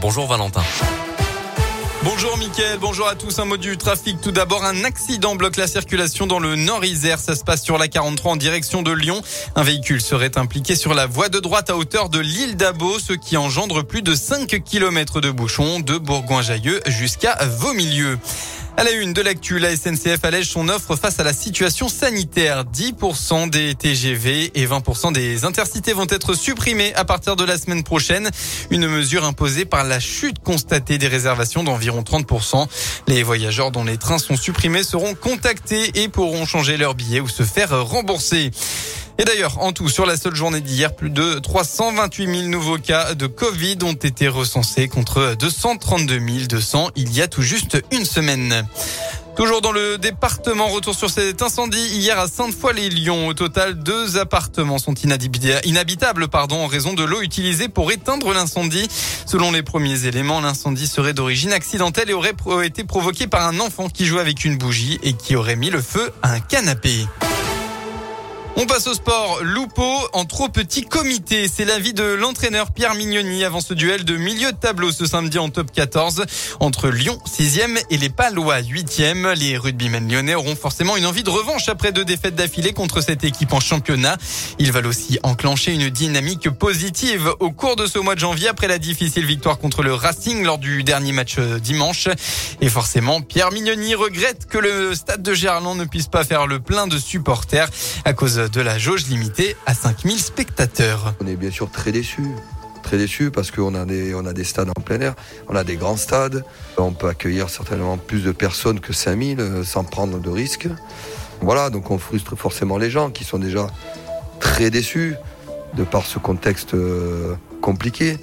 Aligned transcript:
Bonjour 0.00 0.28
Valentin. 0.28 0.62
Bonjour 2.04 2.38
Mickaël, 2.38 2.78
bonjour 2.78 3.08
à 3.08 3.16
tous. 3.16 3.40
Un 3.40 3.44
mot 3.44 3.56
du 3.56 3.76
trafic. 3.76 4.20
Tout 4.20 4.30
d'abord, 4.30 4.64
un 4.64 4.84
accident 4.84 5.34
bloque 5.34 5.56
la 5.56 5.66
circulation 5.66 6.28
dans 6.28 6.38
le 6.38 6.54
Nord-Isère. 6.54 7.18
Ça 7.18 7.34
se 7.34 7.42
passe 7.42 7.64
sur 7.64 7.76
la 7.76 7.88
43 7.88 8.34
en 8.34 8.36
direction 8.36 8.82
de 8.82 8.92
Lyon. 8.92 9.20
Un 9.56 9.64
véhicule 9.64 10.00
serait 10.00 10.38
impliqué 10.38 10.76
sur 10.76 10.94
la 10.94 11.06
voie 11.06 11.28
de 11.28 11.40
droite 11.40 11.70
à 11.70 11.76
hauteur 11.76 12.08
de 12.08 12.20
l'île 12.20 12.56
d'Abo, 12.56 13.00
ce 13.00 13.14
qui 13.14 13.36
engendre 13.36 13.82
plus 13.82 14.02
de 14.02 14.14
5 14.14 14.62
km 14.64 15.20
de 15.20 15.32
bouchons 15.32 15.80
de 15.80 15.98
Bourgoin-Jailleux 15.98 16.80
jusqu'à 16.86 17.36
Vaumilieu. 17.44 18.16
À 18.78 18.84
la 18.84 18.92
une 18.92 19.12
de 19.12 19.20
l'actu, 19.22 19.58
la 19.58 19.74
SNCF 19.74 20.20
allège 20.22 20.50
son 20.50 20.68
offre 20.68 20.94
face 20.94 21.18
à 21.18 21.24
la 21.24 21.32
situation 21.32 21.88
sanitaire. 21.88 22.64
10% 22.64 23.50
des 23.50 23.74
TGV 23.74 24.52
et 24.54 24.66
20% 24.68 25.12
des 25.12 25.44
intercités 25.44 25.92
vont 25.92 26.06
être 26.08 26.34
supprimés 26.34 26.94
à 26.94 27.04
partir 27.04 27.34
de 27.34 27.42
la 27.42 27.58
semaine 27.58 27.82
prochaine. 27.82 28.30
Une 28.70 28.86
mesure 28.86 29.24
imposée 29.24 29.64
par 29.64 29.82
la 29.82 29.98
chute 29.98 30.38
constatée 30.44 30.96
des 30.96 31.08
réservations 31.08 31.64
d'environ 31.64 32.02
30%. 32.02 32.68
Les 33.08 33.24
voyageurs 33.24 33.72
dont 33.72 33.82
les 33.82 33.96
trains 33.96 34.18
sont 34.18 34.36
supprimés 34.36 34.84
seront 34.84 35.16
contactés 35.16 36.00
et 36.00 36.08
pourront 36.08 36.46
changer 36.46 36.76
leur 36.76 36.94
billet 36.94 37.18
ou 37.18 37.26
se 37.26 37.42
faire 37.42 37.84
rembourser. 37.84 38.52
Et 39.20 39.24
d'ailleurs, 39.24 39.60
en 39.60 39.72
tout, 39.72 39.88
sur 39.88 40.06
la 40.06 40.16
seule 40.16 40.36
journée 40.36 40.60
d'hier, 40.60 40.94
plus 40.94 41.10
de 41.10 41.40
328 41.40 42.36
000 42.42 42.48
nouveaux 42.48 42.78
cas 42.78 43.14
de 43.14 43.26
Covid 43.26 43.78
ont 43.82 43.92
été 43.92 44.28
recensés 44.28 44.86
contre 44.86 45.34
232 45.36 46.46
200 46.46 46.90
il 46.94 47.12
y 47.12 47.20
a 47.20 47.26
tout 47.26 47.42
juste 47.42 47.82
une 47.90 48.04
semaine. 48.04 48.64
Toujours 49.36 49.60
dans 49.60 49.72
le 49.72 49.98
département, 49.98 50.68
retour 50.68 50.94
sur 50.94 51.10
cet 51.10 51.42
incendie 51.42 51.84
hier 51.94 52.18
à 52.18 52.28
Sainte-Foy-les-Lyons. 52.28 53.26
Au 53.26 53.34
total, 53.34 53.74
deux 53.74 54.18
appartements 54.18 54.78
sont 54.78 54.94
inhabitables 54.94 56.28
pardon, 56.28 56.62
en 56.62 56.66
raison 56.66 56.92
de 56.92 57.02
l'eau 57.02 57.20
utilisée 57.20 57.68
pour 57.68 57.90
éteindre 57.90 58.32
l'incendie. 58.32 58.88
Selon 59.26 59.50
les 59.50 59.62
premiers 59.62 60.06
éléments, 60.06 60.40
l'incendie 60.40 60.86
serait 60.86 61.12
d'origine 61.12 61.52
accidentelle 61.52 62.10
et 62.10 62.14
aurait 62.14 62.34
été 62.66 62.84
provoqué 62.84 63.26
par 63.26 63.46
un 63.46 63.58
enfant 63.58 63.88
qui 63.88 64.06
jouait 64.06 64.20
avec 64.20 64.44
une 64.44 64.58
bougie 64.58 65.00
et 65.02 65.12
qui 65.12 65.34
aurait 65.34 65.56
mis 65.56 65.70
le 65.70 65.82
feu 65.82 66.12
à 66.22 66.32
un 66.32 66.40
canapé. 66.40 67.06
On 68.60 68.66
passe 68.66 68.88
au 68.88 68.94
sport. 68.94 69.38
Loupo 69.44 69.86
en 70.12 70.24
trop 70.24 70.48
petit 70.48 70.82
comité. 70.82 71.46
C'est 71.46 71.64
l'avis 71.64 71.92
de 71.92 72.02
l'entraîneur 72.02 72.72
Pierre 72.72 72.96
Mignoni 72.96 73.44
avant 73.44 73.60
ce 73.60 73.72
duel 73.72 74.04
de 74.04 74.16
milieu 74.16 74.50
de 74.50 74.56
tableau 74.56 74.90
ce 74.90 75.06
samedi 75.06 75.38
en 75.38 75.48
top 75.48 75.70
14 75.70 76.24
entre 76.58 76.88
Lyon 76.88 77.16
6e 77.24 77.80
et 77.88 77.96
les 77.96 78.08
Palois 78.08 78.60
8e. 78.60 79.32
Les 79.34 79.56
rugbymen 79.56 80.10
lyonnais 80.10 80.34
auront 80.34 80.56
forcément 80.56 80.96
une 80.96 81.06
envie 81.06 81.22
de 81.22 81.30
revanche 81.30 81.68
après 81.68 81.92
deux 81.92 82.04
défaites 82.04 82.34
d'affilée 82.34 82.72
contre 82.72 83.00
cette 83.00 83.22
équipe 83.22 83.52
en 83.52 83.60
championnat. 83.60 84.16
Ils 84.58 84.72
veulent 84.72 84.88
aussi 84.88 85.20
enclencher 85.22 85.72
une 85.72 85.88
dynamique 85.88 86.50
positive 86.50 87.30
au 87.38 87.52
cours 87.52 87.76
de 87.76 87.86
ce 87.86 88.00
mois 88.00 88.16
de 88.16 88.20
janvier 88.20 88.48
après 88.48 88.66
la 88.66 88.78
difficile 88.78 89.24
victoire 89.24 89.58
contre 89.58 89.84
le 89.84 89.94
Racing 89.94 90.42
lors 90.42 90.58
du 90.58 90.82
dernier 90.82 91.12
match 91.12 91.36
euh, 91.38 91.60
dimanche. 91.60 92.08
Et 92.60 92.68
forcément, 92.68 93.20
Pierre 93.20 93.52
Mignoni 93.52 93.94
regrette 93.94 94.46
que 94.46 94.58
le 94.58 94.96
stade 94.96 95.22
de 95.22 95.32
Gerland 95.32 95.78
ne 95.78 95.84
puisse 95.84 96.08
pas 96.08 96.24
faire 96.24 96.48
le 96.48 96.58
plein 96.58 96.88
de 96.88 96.98
supporters 96.98 97.68
à 98.04 98.14
cause 98.14 98.47
de 98.50 98.60
la 98.60 98.78
jauge 98.78 99.06
limitée 99.06 99.56
à 99.66 99.74
5000 99.74 100.18
spectateurs. 100.18 101.14
On 101.20 101.26
est 101.26 101.36
bien 101.36 101.50
sûr 101.50 101.70
très 101.70 101.92
déçus 101.92 102.28
très 102.82 102.96
déçus 102.96 103.30
parce 103.30 103.50
qu'on 103.50 103.74
a 103.74 103.84
des, 103.84 104.14
on 104.14 104.24
a 104.24 104.32
des 104.32 104.44
stades 104.44 104.70
en 104.70 104.80
plein 104.80 104.98
air, 105.00 105.14
on 105.48 105.54
a 105.54 105.62
des 105.62 105.76
grands 105.76 105.98
stades, 105.98 106.42
on 106.78 106.92
peut 106.92 107.08
accueillir 107.08 107.50
certainement 107.50 107.98
plus 107.98 108.24
de 108.24 108.32
personnes 108.32 108.80
que 108.80 108.94
5000 108.94 109.40
euh, 109.40 109.62
sans 109.62 109.84
prendre 109.84 110.18
de 110.18 110.30
risques. 110.30 110.68
Voilà, 111.42 111.68
donc 111.68 111.90
on 111.90 111.98
frustre 111.98 112.34
forcément 112.34 112.78
les 112.78 112.88
gens 112.88 113.10
qui 113.10 113.24
sont 113.24 113.38
déjà 113.38 113.66
très 114.40 114.70
déçus 114.70 115.16
de 115.74 115.84
par 115.84 116.06
ce 116.06 116.18
contexte 116.18 116.72
euh, 116.72 117.34
compliqué. 117.60 118.16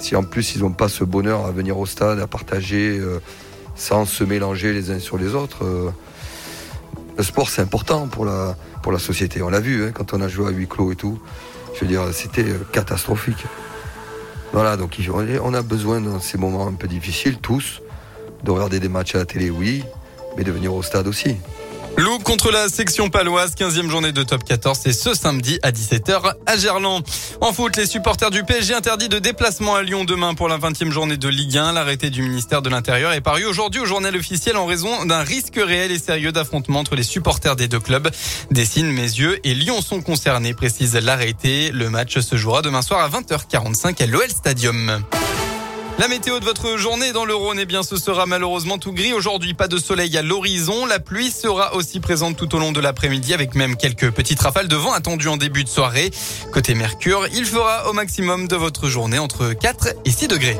Si 0.00 0.14
en 0.16 0.22
plus 0.22 0.54
ils 0.54 0.60
n'ont 0.60 0.72
pas 0.72 0.90
ce 0.90 1.02
bonheur 1.02 1.46
à 1.46 1.50
venir 1.50 1.78
au 1.78 1.86
stade, 1.86 2.20
à 2.20 2.26
partager 2.26 2.98
euh, 2.98 3.20
sans 3.74 4.04
se 4.04 4.22
mélanger 4.22 4.74
les 4.74 4.90
uns 4.90 4.98
sur 4.98 5.16
les 5.16 5.34
autres, 5.34 5.92
le 7.20 7.24
sport 7.24 7.50
c'est 7.50 7.60
important 7.60 8.08
pour 8.08 8.24
la, 8.24 8.56
pour 8.82 8.92
la 8.92 8.98
société. 8.98 9.42
On 9.42 9.50
l'a 9.50 9.60
vu 9.60 9.84
hein, 9.84 9.90
quand 9.92 10.14
on 10.14 10.22
a 10.22 10.28
joué 10.28 10.46
à 10.46 10.50
huis 10.50 10.66
clos 10.66 10.90
et 10.90 10.96
tout. 10.96 11.20
Je 11.74 11.80
veux 11.80 11.86
dire, 11.86 12.02
c'était 12.14 12.48
euh, 12.48 12.66
catastrophique. 12.72 13.44
Voilà, 14.54 14.78
donc 14.78 14.96
on 15.44 15.52
a 15.52 15.60
besoin 15.60 16.00
dans 16.00 16.18
ces 16.18 16.38
moments 16.38 16.66
un 16.66 16.72
peu 16.72 16.88
difficiles, 16.88 17.36
tous, 17.36 17.82
de 18.42 18.50
regarder 18.50 18.80
des 18.80 18.88
matchs 18.88 19.14
à 19.16 19.18
la 19.18 19.26
télé, 19.26 19.50
oui, 19.50 19.84
mais 20.38 20.44
de 20.44 20.50
venir 20.50 20.74
au 20.74 20.82
stade 20.82 21.06
aussi. 21.06 21.36
Loup 21.96 22.18
contre 22.20 22.50
la 22.50 22.68
section 22.68 23.10
paloise, 23.10 23.54
15e 23.54 23.90
journée 23.90 24.12
de 24.12 24.22
top 24.22 24.44
14, 24.44 24.78
c'est 24.82 24.92
ce 24.92 25.12
samedi 25.14 25.58
à 25.62 25.70
17h 25.70 26.34
à 26.46 26.56
Gerland. 26.56 27.02
En 27.40 27.52
foot, 27.52 27.76
les 27.76 27.86
supporters 27.86 28.30
du 28.30 28.42
PSG 28.42 28.74
interdits 28.74 29.08
de 29.08 29.18
déplacement 29.18 29.74
à 29.74 29.82
Lyon 29.82 30.04
demain 30.04 30.34
pour 30.34 30.48
la 30.48 30.58
20e 30.58 30.90
journée 30.90 31.16
de 31.16 31.28
Ligue 31.28 31.58
1. 31.58 31.72
L'arrêté 31.72 32.10
du 32.10 32.22
ministère 32.22 32.62
de 32.62 32.70
l'Intérieur 32.70 33.12
est 33.12 33.20
paru 33.20 33.44
aujourd'hui 33.44 33.80
au 33.80 33.86
journal 33.86 34.16
officiel 34.16 34.56
en 34.56 34.66
raison 34.66 35.04
d'un 35.04 35.22
risque 35.22 35.56
réel 35.56 35.90
et 35.90 35.98
sérieux 35.98 36.32
d'affrontement 36.32 36.80
entre 36.80 36.96
les 36.96 37.02
supporters 37.02 37.56
des 37.56 37.68
deux 37.68 37.80
clubs. 37.80 38.08
Dessine, 38.50 38.90
mes 38.90 39.02
yeux 39.02 39.38
et 39.44 39.54
Lyon 39.54 39.82
sont 39.82 40.00
concernés, 40.00 40.54
précise 40.54 40.94
l'arrêté. 40.94 41.70
Le 41.72 41.90
match 41.90 42.18
se 42.18 42.36
jouera 42.36 42.62
demain 42.62 42.82
soir 42.82 43.00
à 43.00 43.08
20h45 43.08 44.02
à 44.02 44.06
l'OL 44.06 44.28
Stadium. 44.30 45.02
La 46.00 46.08
météo 46.08 46.40
de 46.40 46.46
votre 46.46 46.78
journée 46.78 47.12
dans 47.12 47.26
le 47.26 47.34
Rhône, 47.34 47.58
eh 47.60 47.66
bien, 47.66 47.82
ce 47.82 47.96
sera 47.96 48.24
malheureusement 48.24 48.78
tout 48.78 48.94
gris. 48.94 49.12
Aujourd'hui, 49.12 49.52
pas 49.52 49.68
de 49.68 49.76
soleil 49.76 50.16
à 50.16 50.22
l'horizon. 50.22 50.86
La 50.86 50.98
pluie 50.98 51.30
sera 51.30 51.74
aussi 51.74 52.00
présente 52.00 52.38
tout 52.38 52.54
au 52.54 52.58
long 52.58 52.72
de 52.72 52.80
l'après-midi 52.80 53.34
avec 53.34 53.54
même 53.54 53.76
quelques 53.76 54.10
petites 54.10 54.40
rafales 54.40 54.66
de 54.66 54.76
vent 54.76 54.94
attendues 54.94 55.28
en 55.28 55.36
début 55.36 55.62
de 55.62 55.68
soirée. 55.68 56.10
Côté 56.54 56.74
Mercure, 56.74 57.26
il 57.34 57.44
fera 57.44 57.90
au 57.90 57.92
maximum 57.92 58.48
de 58.48 58.56
votre 58.56 58.88
journée 58.88 59.18
entre 59.18 59.52
4 59.52 59.88
et 60.06 60.10
6 60.10 60.28
degrés. 60.28 60.56